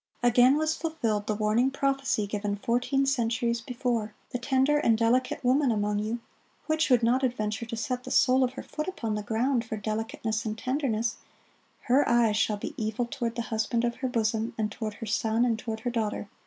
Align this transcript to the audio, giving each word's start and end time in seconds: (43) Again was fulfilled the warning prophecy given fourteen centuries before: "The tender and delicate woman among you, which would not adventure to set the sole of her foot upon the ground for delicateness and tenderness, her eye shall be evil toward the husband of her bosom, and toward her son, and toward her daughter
(43) 0.21 0.27
Again 0.31 0.57
was 0.57 0.75
fulfilled 0.75 1.27
the 1.27 1.35
warning 1.35 1.69
prophecy 1.69 2.25
given 2.25 2.55
fourteen 2.55 3.05
centuries 3.05 3.61
before: 3.61 4.15
"The 4.31 4.39
tender 4.39 4.79
and 4.79 4.97
delicate 4.97 5.43
woman 5.43 5.71
among 5.71 5.99
you, 5.99 6.17
which 6.65 6.89
would 6.89 7.03
not 7.03 7.21
adventure 7.21 7.67
to 7.67 7.77
set 7.77 8.03
the 8.03 8.09
sole 8.09 8.43
of 8.43 8.53
her 8.53 8.63
foot 8.63 8.87
upon 8.87 9.13
the 9.13 9.21
ground 9.21 9.63
for 9.63 9.77
delicateness 9.77 10.43
and 10.43 10.57
tenderness, 10.57 11.17
her 11.81 12.09
eye 12.09 12.31
shall 12.31 12.57
be 12.57 12.73
evil 12.83 13.05
toward 13.05 13.35
the 13.35 13.43
husband 13.53 13.83
of 13.83 13.97
her 13.97 14.07
bosom, 14.07 14.55
and 14.57 14.71
toward 14.71 14.95
her 14.95 15.05
son, 15.05 15.45
and 15.45 15.59
toward 15.59 15.81
her 15.81 15.91
daughter 15.91 16.27